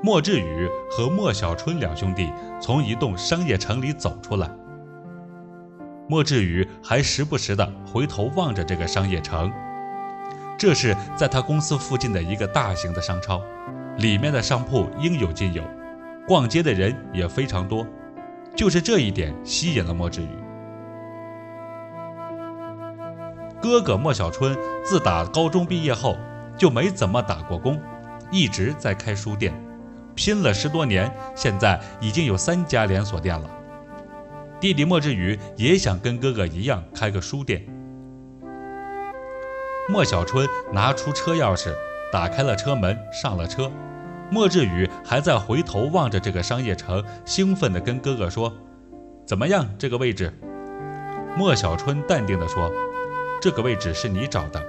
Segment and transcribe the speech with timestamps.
[0.00, 4.48] 莫志宇和莫小春两兄弟从一栋商业城里走出来。
[6.08, 9.52] 莫志宇还时不时地回头望着这个商业城。
[10.56, 13.42] 这是在他公司附近的一个大型的商超，
[13.98, 15.62] 里面的商铺应有尽有，
[16.26, 17.86] 逛街的人也非常多，
[18.54, 20.28] 就是这一点吸引了莫志宇。
[23.60, 26.16] 哥哥莫小春自打高中毕业后
[26.56, 27.80] 就没怎么打过工，
[28.30, 29.52] 一直在开书店，
[30.18, 33.48] 拼了十多年，现在已经有三家连锁店了。
[34.58, 37.64] 弟弟莫志宇也想跟哥哥一样开个书店。
[39.88, 41.72] 莫小春拿出车钥匙，
[42.12, 43.70] 打开了车门，上了车。
[44.28, 48.52] 莫志宇还在回头望着这个商业城，兴奋地跟哥哥说
[49.24, 50.36] ：“怎么样，这个位置？”
[51.38, 52.72] 莫小春淡定地说
[53.40, 54.60] ：“这个位置是你找的，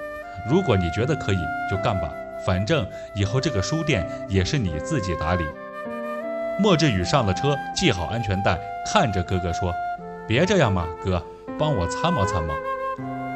[0.47, 1.39] 如果你觉得可以，
[1.71, 2.13] 就干吧。
[2.45, 5.45] 反正以后这个书店也是你自己打理。”
[6.61, 8.59] 莫志宇上了车，系好安全带，
[8.91, 9.73] 看着哥哥说
[10.27, 11.23] ：“别这样嘛，哥，
[11.57, 12.53] 帮我参谋参谋。”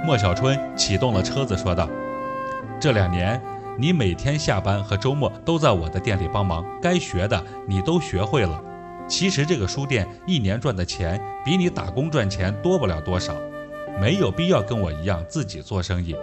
[0.05, 1.87] 莫小春启动了车子，说道
[2.81, 3.41] ：“这两年，
[3.77, 8.61] 你每天下班和周末都在我的店里帮忙，该学的你都学会了。
[9.07, 13.33] 其实这个书店一年赚的钱比你打工赚钱多不了多少，
[14.01, 16.13] 没有必要跟我一样自己做生意。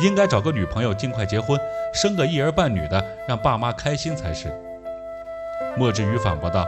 [0.00, 1.58] 应该找个女朋友，尽快结婚，
[1.92, 4.52] 生个一儿半女的，让爸妈开心才是。”
[5.76, 6.66] 莫志宇反驳道：“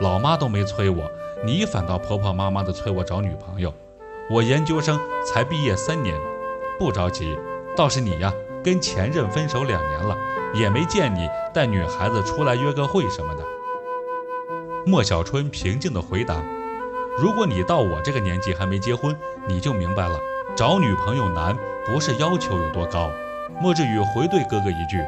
[0.00, 1.10] 老妈都没催我，
[1.44, 3.72] 你反倒婆婆妈妈的催我找女朋友。”
[4.30, 6.16] 我研究生才毕业三年，
[6.78, 7.36] 不着急。
[7.76, 8.32] 倒是你呀，
[8.62, 10.16] 跟前任分手两年了，
[10.54, 13.42] 也没见你带女孩子出来约个会什么的。
[14.86, 16.40] 莫小春平静地回答
[17.18, 19.16] ：“如果你到我这个年纪还没结婚，
[19.48, 20.16] 你就明白了，
[20.60, 23.10] 找女朋友难，不是要求有多高。”
[23.62, 25.02] 莫志宇回对哥哥一句：“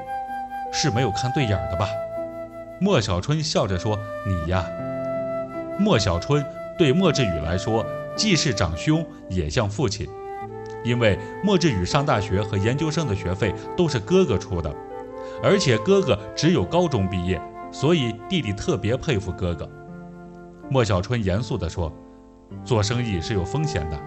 [0.72, 1.86] 是没有看对眼的吧？”
[2.80, 4.64] 莫小春笑着说：“你呀。”
[5.78, 6.42] 莫小春
[6.78, 7.84] 对莫志宇来说。
[8.16, 10.06] 既是长兄，也像父亲，
[10.84, 14.70] 因为莫志宇上大学和研究生的学费都是哥哥出的，
[15.42, 17.40] 而且哥哥只有高中毕业，
[17.70, 19.66] 所以弟弟特别佩服哥哥。
[20.70, 21.90] 莫小春严肃地说
[22.64, 23.98] ：“做生意是有风险的，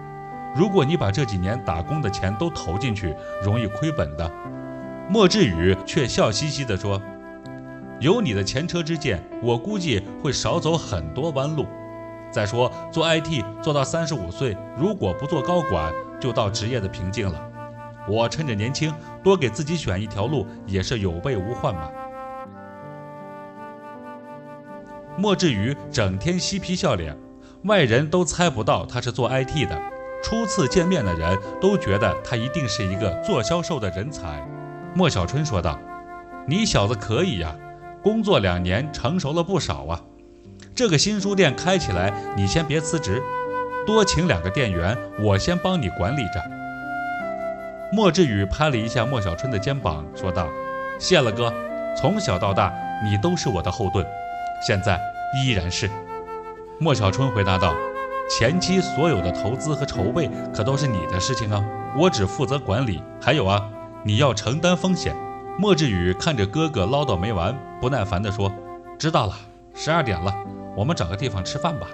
[0.56, 4.30] 如果你把这几年打工的钱都投进去，容易亏本的。”
[5.08, 7.00] 莫志宇却笑嘻嘻地说
[8.00, 11.66] ：“有你的前车之鉴，我估计会少走很多弯路。”
[12.32, 17.40] 再说做 IT 做到三十五岁，如果不做高管，就到职业的瓶颈了。
[18.08, 21.88] 我趁着年轻，多给自己选一条路，也是有备无患嘛。
[25.16, 27.16] 莫志宇整天嬉皮笑脸，
[27.64, 29.80] 外人都猜不到他是做 IT 的。
[30.22, 34.44] 初次见面的人都觉得他一定是一个做销售的人才。
[34.94, 35.78] 莫小春说道
[36.48, 37.54] ：“你小子可以呀，
[38.02, 40.00] 工作两年，成熟了不少啊。”
[40.74, 43.22] 这个新书店开起来，你先别辞职，
[43.86, 46.42] 多请两个店员，我先帮你管理着。
[47.92, 50.48] 莫志宇拍了一下莫小春的肩膀，说道
[50.98, 51.52] ：“谢了哥，
[51.96, 54.04] 从小到大你都是我的后盾，
[54.60, 55.00] 现在
[55.36, 55.88] 依然是。”
[56.80, 57.74] 莫小春回答道
[58.28, 61.64] ：“前期所有的投资和筹备可都是你的事情啊，
[61.96, 63.02] 我只负责管理。
[63.20, 63.70] 还有啊，
[64.04, 65.14] 你要承担风险。”
[65.58, 68.52] 莫志宇看着哥哥唠叨没完，不耐烦地说
[68.98, 69.34] ：“知道了，
[69.74, 70.34] 十二点了。”
[70.76, 71.86] 我们找个地方吃饭吧。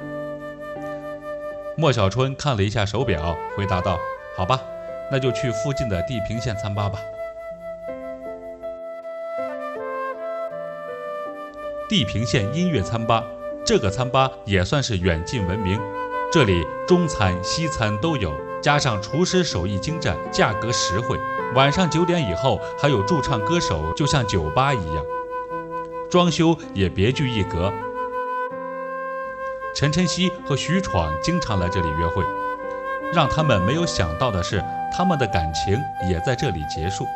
[1.77, 3.97] 莫小春看了一下手表，回答道
[4.37, 4.59] ：“好吧，
[5.13, 6.99] 那就去附近的地平线餐吧吧。”
[11.89, 13.23] 地平线音乐餐吧，
[13.65, 15.79] 这个餐吧也算是远近闻名。
[16.33, 18.33] 这里中餐、西餐都有，
[18.63, 21.21] 加上厨师手艺精湛，价格实惠。
[21.55, 25.05] 晚上九点以后还有驻唱歌手，就像酒吧一样，
[26.09, 27.71] 装修也别具一格。
[29.75, 32.25] 陈晨曦和徐闯经常来这里约会，
[33.13, 35.79] 让他们没有想到的是，他们的感情
[36.09, 37.07] 也在这里结束。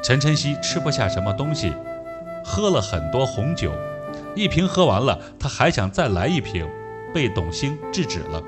[0.00, 1.74] 陈晨曦吃不下什么东西，
[2.44, 3.72] 喝了很多红酒，
[4.34, 6.68] 一瓶喝完了，他还想再来一瓶，
[7.12, 8.42] 被董卿制止了。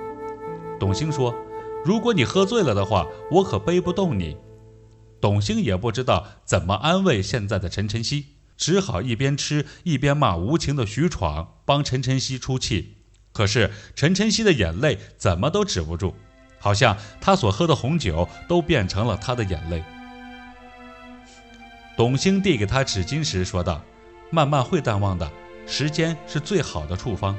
[0.78, 1.34] 董卿说
[1.84, 4.36] ：“如果你喝醉了的话，我可背不动你。”
[5.20, 8.26] 董卿也不知道怎么安慰现在的陈晨曦。
[8.58, 12.96] 只好一边吃一边骂无情的徐闯，帮陈晨曦出气。
[13.32, 16.14] 可是陈晨曦的眼泪怎么都止不住，
[16.58, 19.84] 好像他所喝的红酒都变成了他的眼泪。
[21.98, 23.82] 董卿递给他纸巾时说道
[24.32, 25.30] ：“慢慢会淡忘的，
[25.66, 27.36] 时间是最好的处方。”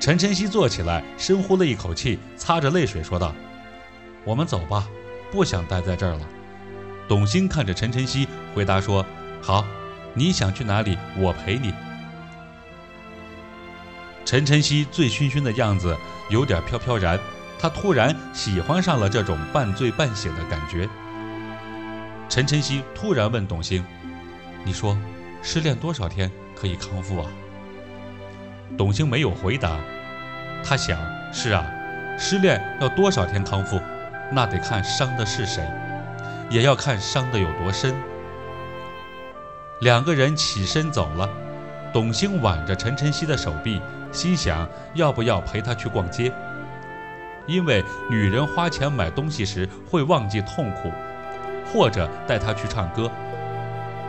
[0.00, 3.32] 陈晨曦坐起来，深呼了一口气，擦着泪水说道
[4.24, 4.88] ：“我们走吧，
[5.30, 6.28] 不想待在这儿了。”
[7.08, 9.06] 董卿看着陈晨曦，回答说
[9.40, 9.64] ：“好，
[10.14, 11.72] 你想去哪里，我陪你。”
[14.24, 15.96] 陈晨曦醉醺醺的样子
[16.30, 17.18] 有点飘飘然，
[17.58, 20.88] 他突然喜欢上了这种半醉半醒的感觉。
[22.28, 23.84] 陈晨曦突然问董卿
[24.64, 24.96] ：“你说，
[25.42, 27.26] 失恋多少天可以康复啊？”
[28.78, 29.78] 董卿没有回答，
[30.64, 30.98] 他想
[31.30, 31.66] ：“是啊，
[32.18, 33.80] 失恋要多少天康复？
[34.30, 35.62] 那得看伤的是谁。”
[36.50, 37.94] 也要看伤得有多深。
[39.80, 41.26] 两个人起身走了，
[41.94, 43.80] 董卿挽着陈晨曦的手臂，
[44.12, 46.30] 心想要不要陪他去逛街？
[47.46, 50.92] 因为女人花钱买东西时会忘记痛苦，
[51.72, 53.10] 或者带他去唱歌。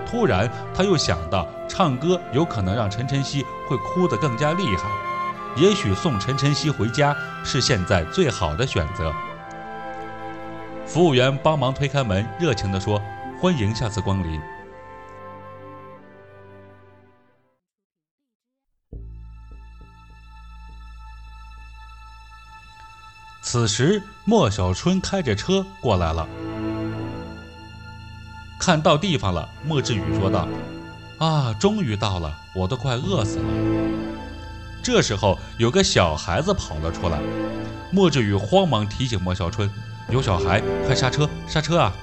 [0.05, 4.89] 突然，他又想到唱歌有可能让陈晨曦会哭得更加厉害，
[5.55, 9.13] 也许送陈晨曦回家是现在最好的选择。
[10.85, 13.01] 服务员帮忙推开门，热情地说
[13.41, 14.39] ：“欢迎下次光临。”
[23.41, 26.27] 此时，莫小春开着车过来了。
[28.65, 30.47] 看到地方了，莫志宇说道
[31.19, 33.43] ：“啊，终于到了，我都快饿死了。”
[34.81, 37.19] 这时候，有个小孩子跑了出来，
[37.91, 39.69] 莫志宇慌忙提醒莫小春。
[40.09, 41.29] 有小孩，快刹车！
[41.45, 41.93] 刹车啊！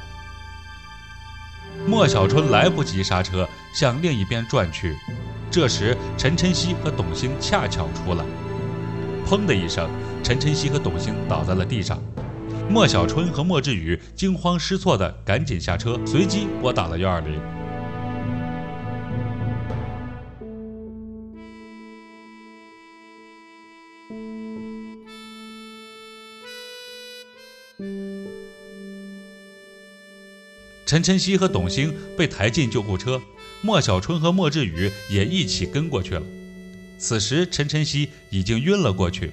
[1.86, 4.98] 莫小春来不及刹车，向另一边转去。
[5.50, 8.24] 这时，陈晨曦和董卿恰巧出来，
[9.26, 9.88] 砰的一声，
[10.22, 11.98] 陈晨曦和董卿倒在了地上。
[12.70, 17.40] 莫小春和莫志宇惊慌失措的赶紧下车，随即拨打了幺二零。
[30.86, 33.20] 陈晨曦和董卿被抬进救护车，
[33.62, 36.22] 莫小春和莫志宇也一起跟过去了。
[36.98, 39.32] 此时，陈晨曦已经晕了过去，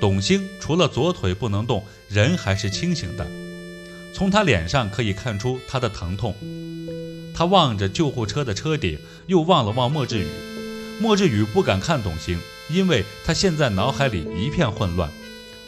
[0.00, 3.26] 董卿除了左腿不能动，人还是清醒的。
[4.12, 6.34] 从他脸上可以看出他的疼痛。
[7.34, 10.26] 他望着救护车的车顶，又望了望莫志宇。
[11.00, 12.38] 莫志宇不敢看董卿，
[12.70, 15.10] 因为他现在脑海里一片混乱。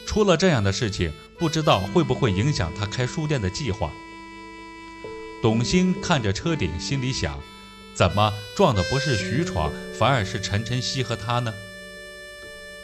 [0.06, 3.90] 出了这样的事情，不知道会不会影响他开书店的计划。
[5.42, 7.38] 董卿看着车顶，心里想：
[7.94, 11.52] 怎么撞的不是徐闯，反而是陈晨曦和他呢？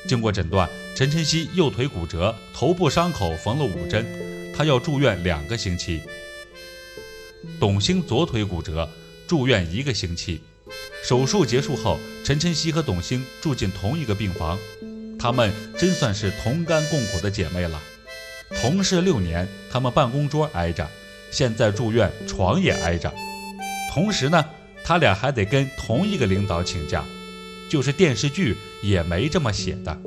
[0.06, 4.04] 经过诊断，陈晨曦右腿骨折，头部伤口缝了五针，
[4.54, 6.02] 他要住院两个星期。
[7.58, 8.88] 董卿左腿骨折，
[9.26, 10.40] 住院一个星期。
[11.02, 14.58] 手术结束后，陈晨曦和董卿住进同一个病房，
[15.18, 17.80] 她们真算是同甘共苦的姐妹了。
[18.60, 20.88] 同事六年，她们办公桌挨着。
[21.30, 23.12] 现在住院，床也挨着。
[23.92, 24.44] 同时呢，
[24.84, 27.04] 他俩还得跟同一个领导请假，
[27.68, 29.98] 就是电视剧也没这么写的。